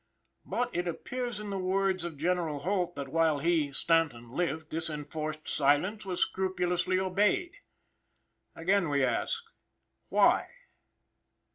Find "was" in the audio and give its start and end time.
6.07-6.21